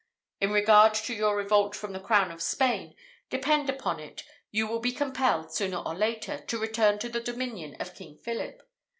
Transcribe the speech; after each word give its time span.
In 0.39 0.49
regard 0.49 0.95
to 0.95 1.13
your 1.13 1.35
revolt 1.35 1.75
from 1.75 1.93
the 1.93 1.99
crown 1.99 2.31
of 2.31 2.41
Spain, 2.41 2.95
depend 3.29 3.69
upon 3.69 3.99
it 3.99 4.23
you 4.49 4.65
will 4.65 4.79
be 4.79 4.91
compelled, 4.93 5.53
sooner 5.53 5.77
or 5.77 5.93
later, 5.93 6.43
to 6.43 6.57
return 6.57 6.97
to 6.97 7.07
the 7.09 7.21
dominion 7.21 7.79
of 7.79 7.93
King 7.93 8.17
Philip. 8.17 8.63